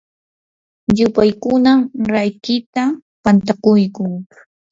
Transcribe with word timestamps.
yupaykuna 0.97 1.71
rakiita 2.11 2.83
pantakuyquu. 3.23 4.03